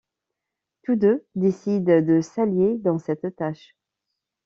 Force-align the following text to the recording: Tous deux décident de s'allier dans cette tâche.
Tous 0.81 0.95
deux 0.95 1.27
décident 1.35 2.01
de 2.01 2.21
s'allier 2.21 2.79
dans 2.79 2.97
cette 2.97 3.35
tâche. 3.35 3.75